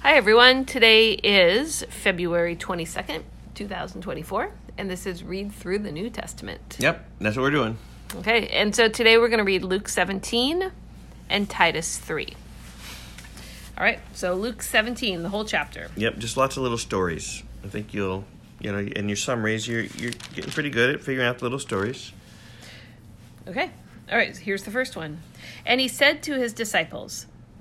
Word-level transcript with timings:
Hi, 0.00 0.14
everyone. 0.14 0.64
Today 0.64 1.14
is 1.14 1.84
February 1.90 2.54
22nd, 2.54 3.24
2024, 3.54 4.52
and 4.78 4.88
this 4.88 5.06
is 5.06 5.24
Read 5.24 5.52
Through 5.52 5.80
the 5.80 5.90
New 5.90 6.08
Testament. 6.08 6.76
Yep, 6.78 7.04
that's 7.18 7.36
what 7.36 7.42
we're 7.42 7.50
doing. 7.50 7.76
Okay, 8.14 8.46
and 8.46 8.74
so 8.74 8.88
today 8.88 9.18
we're 9.18 9.28
going 9.28 9.38
to 9.38 9.44
read 9.44 9.64
Luke 9.64 9.88
17 9.88 10.70
and 11.28 11.50
Titus 11.50 11.98
3. 11.98 12.28
All 13.76 13.84
right, 13.84 13.98
so 14.12 14.34
Luke 14.34 14.62
17, 14.62 15.24
the 15.24 15.30
whole 15.30 15.44
chapter. 15.44 15.90
Yep, 15.96 16.18
just 16.18 16.36
lots 16.36 16.56
of 16.56 16.62
little 16.62 16.78
stories. 16.78 17.42
I 17.64 17.66
think 17.66 17.92
you'll, 17.92 18.24
you 18.60 18.70
know, 18.70 18.78
in 18.78 19.08
your 19.08 19.16
summaries, 19.16 19.66
you're 19.66 19.82
you're 19.82 20.12
getting 20.32 20.52
pretty 20.52 20.70
good 20.70 20.94
at 20.94 21.00
figuring 21.00 21.28
out 21.28 21.38
the 21.38 21.44
little 21.44 21.58
stories. 21.58 22.12
Okay, 23.48 23.72
all 24.08 24.16
right, 24.16 24.34
here's 24.36 24.62
the 24.62 24.70
first 24.70 24.94
one. 24.94 25.22
And 25.66 25.80
he 25.80 25.88
said 25.88 26.22
to 26.22 26.38
his 26.38 26.52
disciples, 26.52 27.26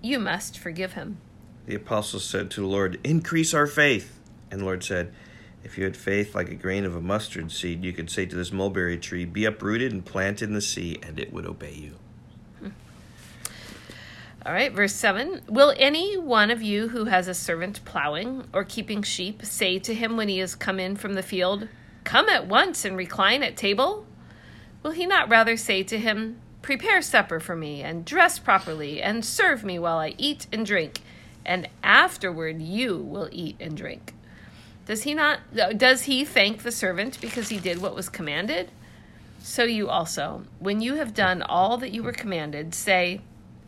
you 0.00 0.18
must 0.18 0.58
forgive 0.58 0.92
him. 0.92 1.18
The 1.66 1.74
apostles 1.74 2.24
said 2.24 2.50
to 2.52 2.60
the 2.60 2.66
Lord, 2.66 2.98
Increase 3.04 3.52
our 3.52 3.66
faith. 3.66 4.18
And 4.50 4.60
the 4.60 4.64
Lord 4.64 4.82
said, 4.82 5.12
If 5.62 5.76
you 5.76 5.84
had 5.84 5.96
faith 5.96 6.34
like 6.34 6.50
a 6.50 6.54
grain 6.54 6.84
of 6.84 6.96
a 6.96 7.00
mustard 7.00 7.52
seed, 7.52 7.84
you 7.84 7.92
could 7.92 8.10
say 8.10 8.24
to 8.26 8.36
this 8.36 8.52
mulberry 8.52 8.96
tree, 8.96 9.24
Be 9.24 9.44
uprooted 9.44 9.92
and 9.92 10.04
planted 10.04 10.48
in 10.48 10.54
the 10.54 10.60
sea, 10.60 10.98
and 11.02 11.18
it 11.18 11.32
would 11.32 11.44
obey 11.44 11.74
you. 11.74 11.94
Hmm. 12.60 12.68
All 14.46 14.52
right, 14.52 14.72
verse 14.72 14.94
7. 14.94 15.42
Will 15.46 15.74
any 15.76 16.16
one 16.16 16.50
of 16.50 16.62
you 16.62 16.88
who 16.88 17.04
has 17.04 17.28
a 17.28 17.34
servant 17.34 17.84
plowing 17.84 18.48
or 18.54 18.64
keeping 18.64 19.02
sheep 19.02 19.44
say 19.44 19.78
to 19.80 19.92
him 19.92 20.16
when 20.16 20.28
he 20.28 20.38
has 20.38 20.54
come 20.54 20.80
in 20.80 20.96
from 20.96 21.14
the 21.14 21.22
field, 21.22 21.68
Come 22.04 22.30
at 22.30 22.46
once 22.46 22.86
and 22.86 22.96
recline 22.96 23.42
at 23.42 23.58
table? 23.58 24.06
Will 24.82 24.92
he 24.92 25.04
not 25.04 25.28
rather 25.28 25.58
say 25.58 25.82
to 25.82 25.98
him, 25.98 26.40
Prepare 26.62 27.02
supper 27.02 27.40
for 27.40 27.56
me, 27.56 27.82
and 27.82 28.04
dress 28.04 28.38
properly, 28.38 29.00
and 29.00 29.24
serve 29.24 29.64
me 29.64 29.78
while 29.78 29.98
I 29.98 30.14
eat 30.18 30.46
and 30.52 30.66
drink, 30.66 31.00
and 31.46 31.68
afterward 31.82 32.60
you 32.60 32.98
will 32.98 33.28
eat 33.32 33.56
and 33.60 33.76
drink? 33.76 34.14
Does 34.86 35.02
he 35.02 35.14
not 35.14 35.40
does 35.76 36.04
he 36.04 36.24
thank 36.24 36.62
the 36.62 36.72
servant 36.72 37.20
because 37.20 37.50
he 37.50 37.58
did 37.58 37.80
what 37.80 37.94
was 37.94 38.08
commanded? 38.08 38.70
So 39.40 39.64
you 39.64 39.88
also, 39.88 40.44
when 40.58 40.80
you 40.80 40.94
have 40.94 41.14
done 41.14 41.42
all 41.42 41.76
that 41.78 41.92
you 41.92 42.02
were 42.02 42.12
commanded, 42.12 42.74
say, 42.74 43.20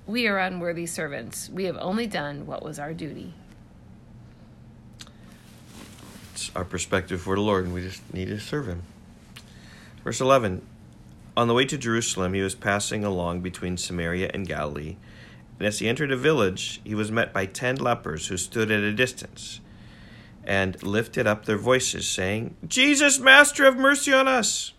We 0.07 0.27
are 0.27 0.39
unworthy 0.39 0.87
servants. 0.87 1.49
We 1.49 1.65
have 1.65 1.77
only 1.79 2.07
done 2.07 2.47
what 2.47 2.63
was 2.63 2.79
our 2.79 2.93
duty. 2.93 3.35
It's 6.33 6.51
our 6.57 6.65
perspective 6.65 7.21
for 7.21 7.37
the 7.37 7.43
Lord, 7.43 7.67
and 7.67 7.75
we 7.75 7.83
just 7.83 8.13
need 8.13 8.29
to 8.29 8.41
serve 8.41 8.67
Him. 8.67 8.83
Verse 10.03 10.21
11 10.21 10.67
On 11.41 11.49
the 11.49 11.55
way 11.55 11.65
to 11.65 11.79
Jerusalem, 11.79 12.35
he 12.35 12.43
was 12.43 12.55
passing 12.55 13.03
along 13.03 13.41
between 13.41 13.79
Samaria 13.79 14.31
and 14.35 14.47
Galilee. 14.47 14.99
And 15.59 15.67
as 15.67 15.79
he 15.79 15.89
entered 15.89 16.13
a 16.13 16.17
village, 16.17 16.83
he 16.85 16.95
was 16.95 17.11
met 17.11 17.33
by 17.33 17.47
ten 17.47 17.77
lepers 17.77 18.27
who 18.27 18.37
stood 18.37 18.71
at 18.71 18.83
a 18.83 18.93
distance 18.93 19.61
and 20.45 20.83
lifted 20.83 21.27
up 21.27 21.47
their 21.47 21.57
voices, 21.57 22.07
saying, 22.07 22.59
Jesus, 22.69 23.19
Master, 23.19 23.65
have 23.65 23.79
mercy 23.79 24.13
on 24.13 24.29
us. 24.29 24.75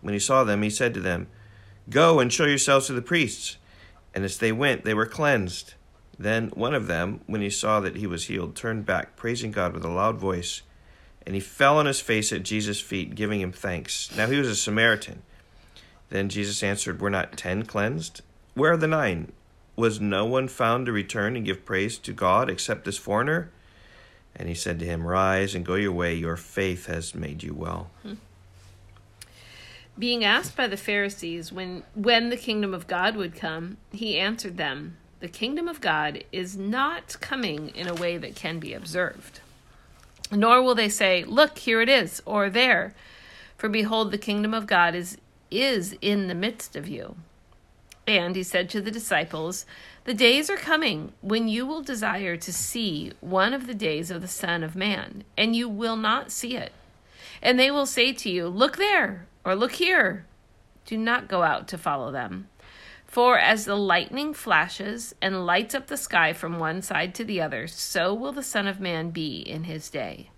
When 0.00 0.14
he 0.14 0.18
saw 0.18 0.44
them, 0.44 0.62
he 0.62 0.70
said 0.70 0.94
to 0.94 1.00
them, 1.00 1.26
Go 1.90 2.20
and 2.20 2.32
show 2.32 2.46
yourselves 2.46 2.86
to 2.86 2.94
the 2.94 3.02
priests. 3.02 3.58
And 4.14 4.24
as 4.24 4.38
they 4.38 4.50
went, 4.50 4.86
they 4.86 4.94
were 4.94 5.04
cleansed. 5.04 5.74
Then 6.18 6.48
one 6.54 6.72
of 6.72 6.86
them, 6.86 7.20
when 7.26 7.42
he 7.42 7.50
saw 7.50 7.80
that 7.80 7.96
he 7.96 8.06
was 8.06 8.28
healed, 8.28 8.56
turned 8.56 8.86
back, 8.86 9.14
praising 9.14 9.50
God 9.50 9.74
with 9.74 9.84
a 9.84 9.90
loud 9.90 10.16
voice. 10.16 10.62
And 11.26 11.34
he 11.34 11.40
fell 11.42 11.76
on 11.76 11.84
his 11.84 12.00
face 12.00 12.32
at 12.32 12.44
Jesus' 12.44 12.80
feet, 12.80 13.14
giving 13.14 13.42
him 13.42 13.52
thanks. 13.52 14.16
Now 14.16 14.28
he 14.28 14.38
was 14.38 14.48
a 14.48 14.56
Samaritan. 14.56 15.22
Then 16.10 16.28
Jesus 16.28 16.62
answered, 16.62 17.00
Were 17.00 17.10
not 17.10 17.36
ten 17.36 17.64
cleansed? 17.64 18.22
Where 18.54 18.72
are 18.72 18.76
the 18.76 18.86
nine? 18.86 19.32
Was 19.76 20.00
no 20.00 20.24
one 20.24 20.48
found 20.48 20.86
to 20.86 20.92
return 20.92 21.36
and 21.36 21.44
give 21.44 21.64
praise 21.64 21.98
to 21.98 22.12
God 22.12 22.50
except 22.50 22.84
this 22.84 22.98
foreigner? 22.98 23.50
And 24.34 24.48
he 24.48 24.54
said 24.54 24.78
to 24.80 24.86
him, 24.86 25.06
Rise 25.06 25.54
and 25.54 25.64
go 25.64 25.74
your 25.74 25.92
way. 25.92 26.14
Your 26.14 26.36
faith 26.36 26.86
has 26.86 27.14
made 27.14 27.42
you 27.42 27.54
well. 27.54 27.90
Hmm. 28.02 28.14
Being 29.98 30.24
asked 30.24 30.56
by 30.56 30.68
the 30.68 30.76
Pharisees 30.76 31.52
when 31.52 31.82
when 31.94 32.30
the 32.30 32.36
kingdom 32.36 32.72
of 32.72 32.86
God 32.86 33.16
would 33.16 33.34
come, 33.34 33.78
he 33.92 34.16
answered 34.16 34.56
them, 34.56 34.96
"The 35.18 35.28
kingdom 35.28 35.66
of 35.66 35.80
God 35.80 36.22
is 36.30 36.56
not 36.56 37.16
coming 37.20 37.70
in 37.70 37.88
a 37.88 37.94
way 37.94 38.16
that 38.16 38.36
can 38.36 38.60
be 38.60 38.72
observed. 38.72 39.40
Nor 40.30 40.62
will 40.62 40.74
they 40.76 40.88
say, 40.88 41.24
Look, 41.24 41.58
here 41.58 41.80
it 41.80 41.88
is, 41.88 42.22
or 42.24 42.48
there, 42.48 42.94
for 43.56 43.68
behold, 43.68 44.12
the 44.12 44.18
kingdom 44.18 44.54
of 44.54 44.66
God 44.66 44.94
is 44.94 45.18
is 45.50 45.96
in 46.00 46.28
the 46.28 46.34
midst 46.34 46.76
of 46.76 46.88
you." 46.88 47.16
And 48.08 48.34
he 48.36 48.42
said 48.42 48.70
to 48.70 48.80
the 48.80 48.90
disciples, 48.90 49.66
The 50.04 50.14
days 50.14 50.48
are 50.48 50.56
coming 50.56 51.12
when 51.20 51.46
you 51.46 51.66
will 51.66 51.82
desire 51.82 52.38
to 52.38 52.52
see 52.52 53.12
one 53.20 53.52
of 53.52 53.66
the 53.66 53.74
days 53.74 54.10
of 54.10 54.22
the 54.22 54.28
Son 54.28 54.62
of 54.62 54.74
Man, 54.74 55.24
and 55.36 55.54
you 55.54 55.68
will 55.68 55.96
not 55.96 56.32
see 56.32 56.56
it. 56.56 56.72
And 57.42 57.60
they 57.60 57.70
will 57.70 57.84
say 57.84 58.14
to 58.14 58.30
you, 58.30 58.48
Look 58.48 58.78
there, 58.78 59.26
or 59.44 59.54
look 59.54 59.72
here. 59.72 60.24
Do 60.86 60.96
not 60.96 61.28
go 61.28 61.42
out 61.42 61.68
to 61.68 61.76
follow 61.76 62.10
them. 62.10 62.48
For 63.04 63.38
as 63.38 63.66
the 63.66 63.76
lightning 63.76 64.32
flashes 64.32 65.14
and 65.20 65.44
lights 65.44 65.74
up 65.74 65.88
the 65.88 65.98
sky 65.98 66.32
from 66.32 66.58
one 66.58 66.80
side 66.80 67.14
to 67.16 67.24
the 67.24 67.42
other, 67.42 67.66
so 67.66 68.14
will 68.14 68.32
the 68.32 68.42
Son 68.42 68.66
of 68.66 68.80
Man 68.80 69.10
be 69.10 69.40
in 69.40 69.64
his 69.64 69.90
day. 69.90 70.30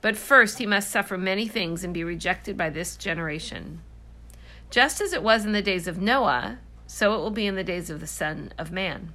But 0.00 0.16
first 0.16 0.58
he 0.58 0.66
must 0.66 0.90
suffer 0.90 1.16
many 1.16 1.46
things 1.46 1.84
and 1.84 1.94
be 1.94 2.02
rejected 2.02 2.56
by 2.56 2.70
this 2.70 2.96
generation. 2.96 3.82
Just 4.70 5.00
as 5.00 5.12
it 5.12 5.24
was 5.24 5.44
in 5.44 5.50
the 5.50 5.62
days 5.62 5.88
of 5.88 6.00
Noah, 6.00 6.58
so 6.86 7.14
it 7.14 7.18
will 7.18 7.30
be 7.30 7.46
in 7.46 7.56
the 7.56 7.64
days 7.64 7.90
of 7.90 7.98
the 7.98 8.06
Son 8.06 8.52
of 8.56 8.70
Man. 8.70 9.12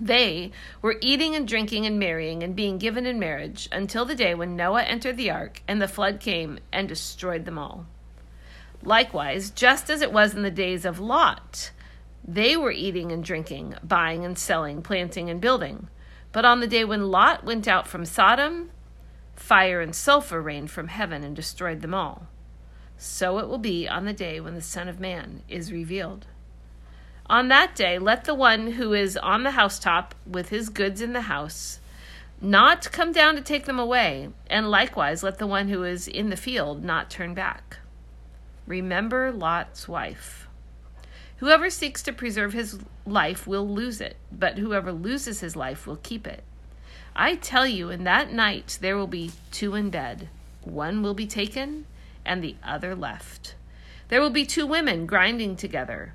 They 0.00 0.52
were 0.80 0.98
eating 1.00 1.34
and 1.34 1.48
drinking 1.48 1.84
and 1.84 1.98
marrying 1.98 2.44
and 2.44 2.54
being 2.54 2.78
given 2.78 3.04
in 3.04 3.18
marriage 3.18 3.68
until 3.72 4.04
the 4.04 4.14
day 4.14 4.34
when 4.34 4.54
Noah 4.54 4.84
entered 4.84 5.16
the 5.16 5.32
ark 5.32 5.62
and 5.66 5.82
the 5.82 5.88
flood 5.88 6.20
came 6.20 6.60
and 6.72 6.88
destroyed 6.88 7.44
them 7.44 7.58
all. 7.58 7.86
Likewise, 8.84 9.50
just 9.50 9.90
as 9.90 10.00
it 10.00 10.12
was 10.12 10.34
in 10.34 10.42
the 10.42 10.50
days 10.50 10.84
of 10.84 11.00
Lot, 11.00 11.72
they 12.26 12.56
were 12.56 12.70
eating 12.70 13.10
and 13.10 13.24
drinking, 13.24 13.74
buying 13.82 14.24
and 14.24 14.38
selling, 14.38 14.82
planting 14.82 15.28
and 15.28 15.40
building. 15.40 15.88
But 16.30 16.44
on 16.44 16.60
the 16.60 16.68
day 16.68 16.84
when 16.84 17.10
Lot 17.10 17.42
went 17.42 17.66
out 17.66 17.88
from 17.88 18.04
Sodom, 18.04 18.70
fire 19.34 19.80
and 19.80 19.96
sulfur 19.96 20.40
rained 20.40 20.70
from 20.70 20.86
heaven 20.86 21.24
and 21.24 21.34
destroyed 21.34 21.80
them 21.80 21.94
all. 21.94 22.28
So 22.98 23.38
it 23.38 23.48
will 23.48 23.58
be 23.58 23.88
on 23.88 24.04
the 24.04 24.12
day 24.12 24.40
when 24.40 24.54
the 24.54 24.60
Son 24.60 24.88
of 24.88 25.00
Man 25.00 25.42
is 25.48 25.72
revealed. 25.72 26.26
On 27.26 27.48
that 27.48 27.76
day, 27.76 27.98
let 27.98 28.24
the 28.24 28.34
one 28.34 28.72
who 28.72 28.92
is 28.92 29.16
on 29.16 29.44
the 29.44 29.52
housetop 29.52 30.14
with 30.26 30.48
his 30.48 30.68
goods 30.68 31.00
in 31.00 31.12
the 31.12 31.22
house 31.22 31.78
not 32.40 32.90
come 32.92 33.12
down 33.12 33.34
to 33.34 33.40
take 33.40 33.66
them 33.66 33.78
away, 33.78 34.30
and 34.48 34.70
likewise 34.70 35.22
let 35.22 35.38
the 35.38 35.46
one 35.46 35.68
who 35.68 35.82
is 35.84 36.06
in 36.08 36.30
the 36.30 36.36
field 36.36 36.84
not 36.84 37.10
turn 37.10 37.34
back. 37.34 37.78
Remember 38.66 39.32
Lot's 39.32 39.88
wife. 39.88 40.48
Whoever 41.38 41.70
seeks 41.70 42.02
to 42.02 42.12
preserve 42.12 42.52
his 42.52 42.80
life 43.06 43.46
will 43.46 43.68
lose 43.68 44.00
it, 44.00 44.16
but 44.30 44.58
whoever 44.58 44.92
loses 44.92 45.40
his 45.40 45.56
life 45.56 45.86
will 45.86 45.98
keep 46.02 46.26
it. 46.26 46.42
I 47.14 47.36
tell 47.36 47.66
you, 47.66 47.90
in 47.90 48.04
that 48.04 48.32
night 48.32 48.78
there 48.80 48.96
will 48.96 49.06
be 49.06 49.32
two 49.50 49.74
in 49.74 49.90
bed. 49.90 50.28
One 50.62 51.02
will 51.02 51.14
be 51.14 51.26
taken, 51.26 51.86
and 52.28 52.44
the 52.44 52.54
other 52.62 52.94
left. 52.94 53.56
There 54.08 54.20
will 54.20 54.30
be 54.30 54.46
two 54.46 54.66
women 54.66 55.06
grinding 55.06 55.56
together. 55.56 56.14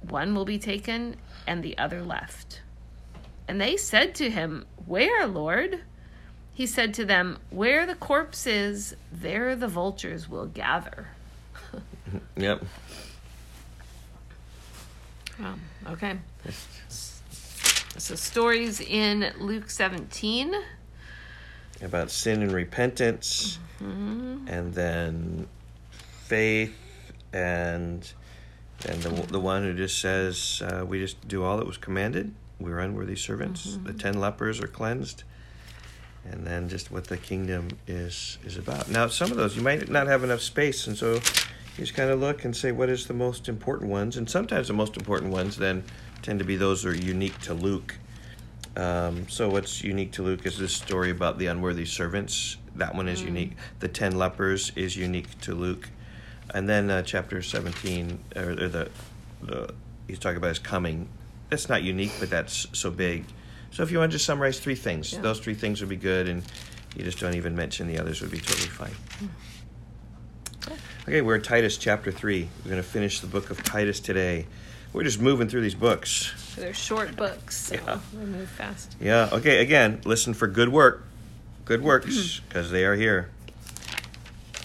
One 0.00 0.34
will 0.34 0.44
be 0.44 0.58
taken, 0.58 1.16
and 1.46 1.62
the 1.62 1.76
other 1.76 2.02
left. 2.02 2.62
And 3.46 3.60
they 3.60 3.76
said 3.76 4.14
to 4.16 4.30
him, 4.30 4.64
Where, 4.86 5.26
Lord? 5.26 5.80
He 6.54 6.66
said 6.66 6.94
to 6.94 7.04
them, 7.04 7.38
Where 7.50 7.84
the 7.84 7.94
corpse 7.94 8.46
is, 8.46 8.96
there 9.12 9.54
the 9.54 9.68
vultures 9.68 10.28
will 10.28 10.46
gather. 10.46 11.08
Yep. 12.36 12.64
Oh, 15.42 15.54
okay. 15.90 16.16
So 17.98 18.14
stories 18.14 18.80
in 18.80 19.32
Luke 19.38 19.68
17. 19.68 20.54
About 21.80 22.10
sin 22.10 22.42
and 22.42 22.50
repentance, 22.52 23.58
and 23.80 24.74
then 24.74 25.46
faith, 26.24 26.74
and 27.32 28.12
and 28.86 29.02
the 29.02 29.10
the 29.28 29.38
one 29.40 29.62
who 29.62 29.74
just 29.74 29.98
says 30.00 30.62
uh, 30.64 30.84
we 30.84 30.98
just 30.98 31.26
do 31.28 31.44
all 31.44 31.56
that 31.58 31.66
was 31.66 31.76
commanded. 31.76 32.34
We're 32.58 32.80
unworthy 32.80 33.14
servants. 33.14 33.78
The 33.84 33.92
ten 33.92 34.18
lepers 34.18 34.60
are 34.60 34.66
cleansed, 34.66 35.22
and 36.24 36.44
then 36.44 36.68
just 36.68 36.90
what 36.90 37.04
the 37.04 37.16
kingdom 37.16 37.68
is 37.86 38.38
is 38.44 38.56
about. 38.56 38.88
Now, 38.90 39.06
some 39.06 39.30
of 39.30 39.36
those 39.36 39.54
you 39.56 39.62
might 39.62 39.88
not 39.88 40.08
have 40.08 40.24
enough 40.24 40.40
space, 40.40 40.88
and 40.88 40.96
so 40.96 41.14
you 41.14 41.20
just 41.76 41.94
kind 41.94 42.10
of 42.10 42.18
look 42.18 42.44
and 42.44 42.56
say 42.56 42.72
what 42.72 42.88
is 42.88 43.06
the 43.06 43.14
most 43.14 43.48
important 43.48 43.88
ones, 43.88 44.16
and 44.16 44.28
sometimes 44.28 44.66
the 44.66 44.74
most 44.74 44.96
important 44.96 45.30
ones 45.32 45.56
then 45.56 45.84
tend 46.22 46.40
to 46.40 46.44
be 46.44 46.56
those 46.56 46.82
that 46.82 46.90
are 46.90 46.96
unique 46.96 47.38
to 47.42 47.54
Luke. 47.54 47.94
Um, 48.78 49.28
so 49.28 49.48
what's 49.48 49.82
unique 49.82 50.12
to 50.12 50.22
Luke 50.22 50.46
is 50.46 50.56
this 50.56 50.72
story 50.72 51.10
about 51.10 51.36
the 51.38 51.46
unworthy 51.46 51.84
servants. 51.84 52.56
That 52.76 52.94
one 52.94 53.08
is 53.08 53.22
unique. 53.22 53.52
The 53.80 53.88
ten 53.88 54.16
lepers 54.16 54.70
is 54.76 54.96
unique 54.96 55.40
to 55.40 55.54
Luke, 55.54 55.90
and 56.54 56.68
then 56.68 56.88
uh, 56.88 57.02
chapter 57.02 57.42
seventeen, 57.42 58.20
or, 58.36 58.50
or 58.50 58.68
the, 58.68 58.90
the 59.42 59.74
he's 60.06 60.20
talking 60.20 60.36
about 60.36 60.48
his 60.50 60.60
coming. 60.60 61.08
That's 61.50 61.68
not 61.68 61.82
unique, 61.82 62.12
but 62.20 62.30
that's 62.30 62.68
so 62.72 62.92
big. 62.92 63.24
So 63.72 63.82
if 63.82 63.90
you 63.90 63.98
want 63.98 64.12
to 64.12 64.14
just 64.14 64.24
summarize 64.26 64.60
three 64.60 64.76
things, 64.76 65.12
Yeah. 65.12 65.22
those 65.22 65.40
three 65.40 65.54
things 65.54 65.80
would 65.80 65.90
be 65.90 65.96
good, 65.96 66.28
and 66.28 66.44
you 66.96 67.02
just 67.02 67.18
don't 67.18 67.34
even 67.34 67.56
mention 67.56 67.88
the 67.88 67.98
others 67.98 68.20
would 68.20 68.30
be 68.30 68.38
totally 68.38 68.68
fine. 68.68 68.94
Okay, 71.08 71.20
we're 71.22 71.36
in 71.36 71.42
Titus 71.42 71.78
chapter 71.78 72.12
three. 72.12 72.48
We're 72.64 72.70
going 72.70 72.82
to 72.82 72.88
finish 72.88 73.18
the 73.20 73.26
book 73.26 73.50
of 73.50 73.64
Titus 73.64 73.98
today. 73.98 74.46
We're 74.92 75.04
just 75.04 75.20
moving 75.20 75.48
through 75.48 75.60
these 75.60 75.74
books. 75.74 76.32
They're 76.56 76.74
short 76.74 77.14
books, 77.16 77.66
so 77.68 77.74
Yeah. 77.74 78.00
we 78.12 78.24
move 78.24 78.48
fast. 78.48 78.96
Yeah, 79.00 79.28
okay, 79.32 79.60
again, 79.60 80.00
listen 80.04 80.34
for 80.34 80.48
good 80.48 80.70
work. 80.70 81.04
Good 81.64 81.82
works, 81.82 82.06
mm-hmm. 82.16 82.48
because 82.48 82.70
they 82.70 82.84
are 82.84 82.94
here. 82.96 83.28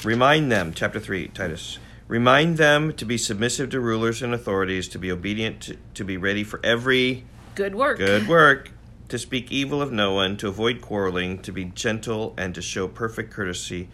Remind 0.04 0.52
them, 0.52 0.74
chapter 0.74 1.00
3, 1.00 1.28
Titus. 1.30 1.78
Remind 2.08 2.58
them 2.58 2.94
to 2.94 3.06
be 3.06 3.18
submissive 3.18 3.70
to 3.72 3.80
rulers 3.80 4.22
and 4.22 4.34
authorities, 4.34 4.88
to 4.90 5.00
be 5.00 5.12
obedient, 5.12 5.62
to, 5.62 5.78
to 5.94 6.04
be 6.04 6.18
ready 6.18 6.44
for 6.44 6.60
every 6.64 7.26
Good 7.56 7.76
work. 7.76 7.98
good 7.98 8.28
work, 8.28 8.72
to 9.10 9.18
speak 9.18 9.52
evil 9.52 9.82
of 9.82 9.92
no 9.92 10.14
one, 10.14 10.36
to 10.38 10.48
avoid 10.48 10.82
quarreling, 10.82 11.40
to 11.44 11.52
be 11.52 11.66
gentle, 11.66 12.34
and 12.38 12.56
to 12.56 12.62
show 12.62 12.88
perfect 12.88 13.32
courtesy 13.32 13.90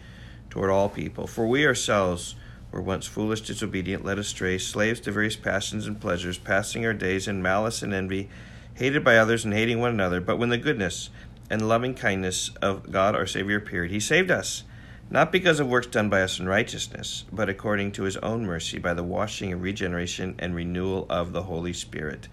toward 0.48 0.70
all 0.70 0.88
people. 0.88 1.26
For 1.26 1.46
we 1.46 1.66
ourselves 1.66 2.34
were 2.70 2.80
once 2.80 3.06
foolish, 3.06 3.40
disobedient, 3.40 4.04
led 4.04 4.18
astray, 4.18 4.58
slaves 4.58 5.00
to 5.00 5.12
various 5.12 5.36
passions 5.36 5.86
and 5.86 6.00
pleasures, 6.00 6.38
passing 6.38 6.84
our 6.84 6.94
days 6.94 7.28
in 7.28 7.42
malice 7.42 7.82
and 7.82 7.92
envy, 7.92 8.28
hated 8.74 9.04
by 9.04 9.16
others 9.16 9.44
and 9.44 9.54
hating 9.54 9.80
one 9.80 9.90
another. 9.90 10.20
But 10.20 10.38
when 10.38 10.50
the 10.50 10.58
goodness 10.58 11.10
and 11.48 11.68
loving 11.68 11.94
kindness 11.94 12.50
of 12.62 12.90
God 12.90 13.14
our 13.14 13.26
Savior 13.26 13.56
appeared, 13.56 13.90
He 13.90 14.00
saved 14.00 14.30
us. 14.30 14.64
Not 15.10 15.32
because 15.32 15.58
of 15.58 15.68
works 15.68 15.88
done 15.88 16.08
by 16.08 16.22
us 16.22 16.38
in 16.38 16.48
righteousness, 16.48 17.24
but 17.32 17.48
according 17.48 17.90
to 17.92 18.04
his 18.04 18.16
own 18.18 18.46
mercy, 18.46 18.78
by 18.78 18.94
the 18.94 19.02
washing 19.02 19.52
and 19.52 19.60
regeneration 19.60 20.36
and 20.38 20.54
renewal 20.54 21.04
of 21.10 21.32
the 21.32 21.42
Holy 21.42 21.72
Spirit 21.72 22.28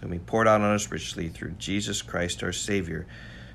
whom 0.00 0.12
he 0.12 0.18
poured 0.18 0.48
out 0.48 0.60
on 0.60 0.74
us 0.74 0.90
richly 0.90 1.28
through 1.28 1.52
Jesus 1.52 2.02
Christ 2.02 2.42
our 2.42 2.52
Savior, 2.52 3.06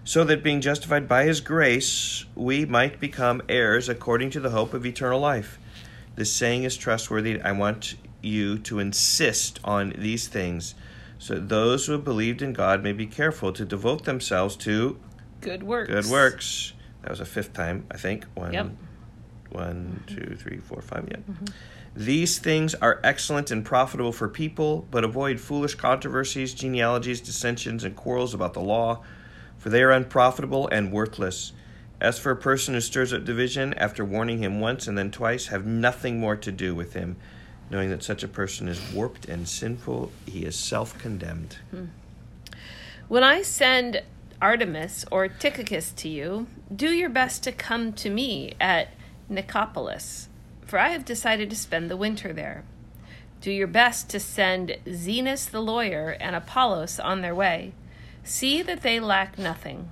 so 0.04 0.24
that 0.24 0.44
being 0.44 0.62
justified 0.62 1.08
by 1.08 1.24
his 1.24 1.42
grace, 1.42 2.26
we 2.36 2.66
might 2.66 3.00
become 3.00 3.42
heirs 3.50 3.90
according 3.90 4.30
to 4.32 4.40
the 4.40 4.52
hope 4.52 4.74
of 4.74 4.86
eternal 4.86 5.20
life. 5.20 5.60
This 6.16 6.32
saying 6.34 6.64
is 6.64 6.78
trustworthy. 6.78 7.42
I 7.42 7.52
want 7.52 7.96
you 8.22 8.58
to 8.60 8.80
insist 8.80 9.60
on 9.64 9.94
these 9.98 10.28
things, 10.28 10.76
so 11.20 11.36
that 11.36 11.50
those 11.50 11.86
who 11.86 11.92
have 11.94 12.04
believed 12.04 12.42
in 12.42 12.54
God 12.54 12.84
may 12.84 12.94
be 12.94 13.06
careful 13.06 13.52
to 13.54 13.66
devote 13.66 14.06
themselves 14.06 14.56
to 14.58 15.00
Good 15.42 15.64
works. 15.64 15.90
good 15.92 16.06
works. 16.08 16.74
That 17.02 17.12
was 17.12 17.20
a 17.20 17.26
fifth 17.26 17.54
time, 17.54 17.86
I 17.92 17.98
think. 17.98 18.26
One, 18.34 18.54
Yep. 18.54 18.70
one, 19.52 20.04
two, 20.08 20.36
three, 20.40 20.58
four, 20.58 20.82
five. 20.82 21.08
Yep. 21.10 21.20
Mm-hmm. 21.20 21.46
These 21.98 22.40
things 22.40 22.76
are 22.76 23.00
excellent 23.04 23.52
and 23.52 23.64
profitable 23.64 24.12
for 24.12 24.28
people, 24.28 24.88
but 24.92 25.04
avoid 25.04 25.40
foolish 25.40 25.76
controversies, 25.76 26.54
genealogies, 26.54 27.22
dissensions, 27.22 27.84
and 27.84 27.96
quarrels 27.96 28.34
about 28.34 28.54
the 28.54 28.60
law, 28.62 29.02
for 29.58 29.70
they 29.70 29.82
are 29.84 29.92
unprofitable 29.92 30.68
and 30.70 30.92
worthless. 30.92 31.54
As 32.06 32.19
for 32.19 32.30
a 32.30 32.36
person 32.36 32.75
who 32.75 32.81
stirs 32.81 33.13
up 33.13 33.25
division, 33.25 33.74
after 33.74 34.06
warning 34.06 34.38
him 34.38 34.60
once 34.60 34.86
and 34.88 34.96
then 34.96 35.10
twice, 35.10 35.48
have 35.48 35.66
nothing 35.66 36.19
more 36.19 36.36
to 36.36 36.52
do 36.52 36.75
with 36.75 36.94
him, 36.94 37.16
knowing 37.72 37.90
that 37.90 38.04
such 38.04 38.22
a 38.22 38.28
person 38.28 38.68
is 38.68 38.80
warped 38.94 39.25
and 39.25 39.50
sinful, 39.50 40.12
he 40.28 40.46
is 40.46 40.56
self 40.56 40.96
condemned. 41.00 41.57
Hmm. 41.72 41.86
When 43.07 43.24
I 43.24 43.42
send 43.42 44.04
Artemas 44.40 45.06
or 45.12 45.28
Tychicus 45.28 45.92
to 45.94 46.07
you, 46.07 46.46
do 46.74 46.90
your 46.90 47.10
best 47.10 47.42
to 47.42 47.52
come 47.52 47.92
to 47.94 48.12
me 48.12 48.54
at 48.62 48.90
Nicopolis, 49.28 50.28
for 50.62 50.78
I 50.78 50.90
have 50.90 51.06
decided 51.06 51.50
to 51.50 51.56
spend 51.56 51.90
the 51.90 51.98
winter 51.98 52.31
there. 52.31 52.66
Do 53.42 53.52
your 53.52 53.66
best 53.66 54.12
to 54.12 54.19
send 54.19 54.78
Zenas 54.86 55.50
the 55.50 55.60
lawyer 55.60 56.16
and 56.19 56.36
Apollos 56.36 57.00
on 57.00 57.22
their 57.22 57.34
way. 57.34 57.74
See 58.24 58.62
that 58.62 58.84
they 58.84 59.00
lack 59.00 59.40
nothing. 59.40 59.90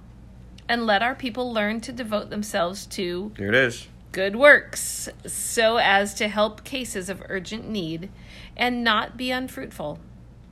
And 0.67 0.85
let 0.85 1.03
our 1.03 1.15
people 1.15 1.51
learn 1.53 1.81
to 1.81 1.91
devote 1.91 2.29
themselves 2.29 2.85
to 2.87 3.31
Here 3.37 3.49
it 3.49 3.55
is. 3.55 3.87
good 4.11 4.35
works, 4.35 5.09
so 5.25 5.77
as 5.77 6.13
to 6.15 6.27
help 6.27 6.63
cases 6.63 7.09
of 7.09 7.23
urgent 7.29 7.67
need 7.67 8.09
and 8.55 8.83
not 8.83 9.17
be 9.17 9.31
unfruitful. 9.31 9.99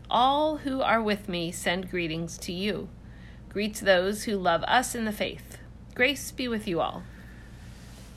All 0.09 0.57
who 0.57 0.81
are 0.81 1.01
with 1.01 1.29
me 1.29 1.51
send 1.51 1.89
greetings 1.89 2.37
to 2.39 2.51
you. 2.51 2.89
Greet 3.49 3.75
those 3.75 4.23
who 4.23 4.37
love 4.37 4.63
us 4.63 4.93
in 4.95 5.05
the 5.05 5.11
faith. 5.11 5.57
Grace 5.95 6.31
be 6.31 6.47
with 6.47 6.67
you 6.67 6.81
all. 6.81 7.03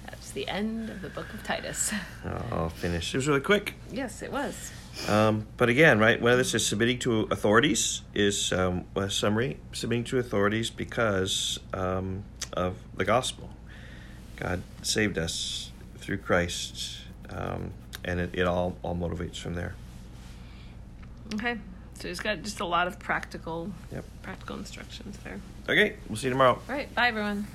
That's 0.07 0.31
the 0.31 0.49
end 0.49 0.91
of 0.91 1.03
the 1.03 1.09
book 1.09 1.33
of 1.33 1.43
Titus. 1.45 1.93
I'll 2.53 2.69
finish. 2.71 3.15
It 3.15 3.19
was 3.19 3.29
really 3.29 3.41
quick. 3.41 3.75
Yes, 3.93 4.23
it 4.23 4.33
was. 4.33 4.73
Um, 5.09 5.47
but 5.57 5.69
again, 5.69 5.99
right, 5.99 6.21
of 6.21 6.37
this 6.37 6.55
is 6.55 6.67
submitting 6.67 6.99
to 7.01 7.23
authorities 7.31 8.03
is 8.15 8.53
um, 8.53 8.85
a 8.97 9.11
summary. 9.11 9.59
Submitting 9.73 10.05
to 10.05 10.19
authorities 10.19 10.71
because 10.71 11.59
um, 11.73 12.25
of 12.53 12.77
the 12.97 13.05
gospel. 13.05 13.51
God 14.37 14.63
saved 14.83 15.19
us 15.19 15.71
through 15.99 16.19
Christ, 16.19 16.99
um, 17.31 17.73
and 18.05 18.21
it, 18.21 18.31
it 18.35 18.47
all, 18.47 18.77
all 18.83 18.95
motivates 18.97 19.37
from 19.37 19.55
there. 19.55 19.75
Okay. 21.35 21.59
So 21.99 22.09
he's 22.09 22.21
got 22.21 22.43
just 22.43 22.61
a 22.61 22.65
lot 22.65 22.87
of 22.87 22.99
practical 22.99 23.71
Yep. 23.93 24.05
practical 24.23 24.57
instructions 24.57 25.17
there. 25.25 25.41
Okay, 25.69 25.97
we'll 26.09 26.17
see 26.17 26.27
you 26.27 26.33
tomorrow. 26.33 26.61
All 26.69 26.75
right. 26.75 26.93
Bye 26.95 27.09
everyone. 27.09 27.47